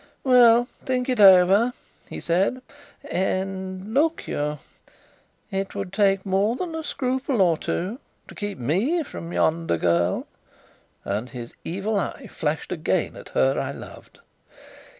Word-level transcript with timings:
"Well, 0.23 0.67
think 0.83 1.09
it 1.09 1.19
over," 1.19 1.73
he 2.09 2.19
said. 2.19 2.63
"And, 3.07 3.93
look 3.93 4.27
you, 4.27 4.57
it 5.51 5.75
would 5.75 5.93
take 5.93 6.25
more 6.25 6.55
than 6.55 6.73
a 6.73 6.83
scruple 6.83 7.39
or 7.39 7.55
two 7.55 7.99
to 8.27 8.33
keep 8.33 8.57
me 8.57 9.03
from 9.03 9.31
yonder 9.31 9.77
girl," 9.77 10.25
and 11.05 11.29
his 11.29 11.53
evil 11.63 11.99
eye 11.99 12.25
flashed 12.25 12.71
again 12.71 13.15
at 13.15 13.29
her 13.29 13.59
I 13.59 13.73
loved. 13.73 14.21